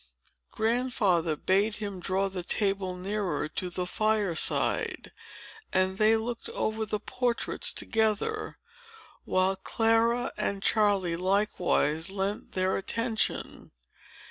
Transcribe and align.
Grandfather 0.49 1.35
bade 1.35 1.75
him 1.75 1.99
draw 1.99 2.27
the 2.27 2.41
table 2.41 2.97
nearer 2.97 3.47
to 3.47 3.69
the 3.69 3.85
fire 3.85 4.33
side; 4.33 5.11
and 5.71 5.99
they 5.99 6.17
looked 6.17 6.49
over 6.49 6.87
the 6.87 6.99
portraits 6.99 7.71
together, 7.71 8.57
while 9.25 9.55
Clara 9.55 10.31
and 10.39 10.63
Charley 10.63 11.15
likewise 11.15 12.09
lent 12.09 12.53
their 12.53 12.77
attention. 12.77 13.73